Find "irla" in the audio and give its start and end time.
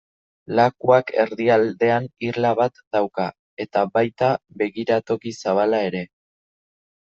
2.29-2.55